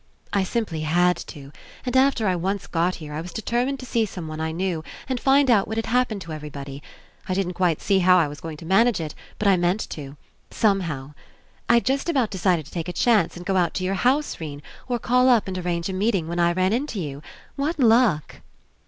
"I 0.33 0.43
simply 0.43 0.79
had 0.81 1.15
to. 1.27 1.51
And 1.85 1.95
after 1.95 2.25
I 2.25 2.35
once 2.35 2.65
got 2.65 2.95
here, 2.95 3.13
I 3.13 3.21
was 3.21 3.31
determined 3.31 3.79
to 3.81 3.85
see 3.85 4.07
someone 4.07 4.39
I 4.41 4.51
knew 4.51 4.77
ENCOUNTER 4.79 5.05
and 5.09 5.19
find 5.19 5.51
out 5.51 5.67
what 5.67 5.77
had 5.77 5.85
happened 5.85 6.21
to 6.21 6.33
everybody. 6.33 6.81
I 7.29 7.35
didn't 7.35 7.53
quite 7.53 7.81
see 7.81 7.99
how 7.99 8.17
I 8.17 8.27
was 8.27 8.39
going 8.41 8.57
to 8.57 8.65
manage 8.65 8.99
It, 8.99 9.13
but 9.37 9.47
I 9.47 9.57
meant 9.57 9.87
to. 9.91 10.17
Somehow. 10.49 11.13
I'd 11.69 11.85
just 11.85 12.09
about 12.09 12.31
decided 12.31 12.65
to 12.65 12.71
take 12.71 12.89
a 12.89 12.93
chance 12.93 13.37
and 13.37 13.45
go 13.45 13.57
out 13.57 13.75
to 13.75 13.83
your 13.83 13.93
house, 13.93 14.39
'Rene, 14.39 14.63
or 14.87 14.97
call 14.97 15.29
up 15.29 15.47
and 15.47 15.55
arrange 15.59 15.87
a 15.87 15.93
meet 15.93 16.15
ing, 16.15 16.27
when 16.27 16.39
I 16.39 16.51
ran 16.53 16.73
Into 16.73 16.99
you. 16.99 17.21
What 17.55 17.77
luck!" 17.77 18.37